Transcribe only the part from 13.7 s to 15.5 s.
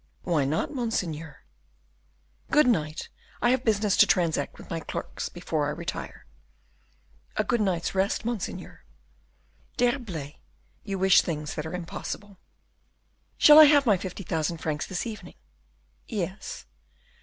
my fifty thousand francs this evening?"